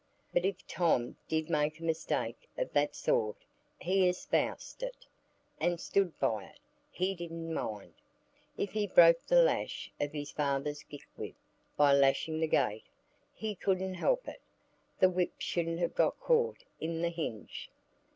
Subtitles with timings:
[0.33, 3.37] But if Tom did make a mistake of that sort,
[3.79, 5.05] he espoused it,
[5.59, 7.93] and stood by it: he "didn't mind."
[8.57, 11.35] If he broke the lash of his father's gigwhip
[11.77, 12.87] by lashing the gate,
[13.31, 17.69] he couldn't help it,—the whip shouldn't have got caught in the hinge.